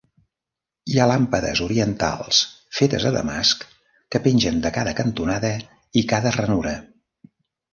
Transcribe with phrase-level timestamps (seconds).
[0.91, 2.39] Hi ha làmpades orientals
[2.77, 3.67] fetes a Damasc
[4.15, 5.53] que pengen de cada cantonada
[6.03, 6.75] i cada ranura.